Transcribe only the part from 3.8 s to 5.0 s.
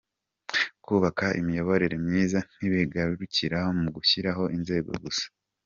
mu gushyiraho inzego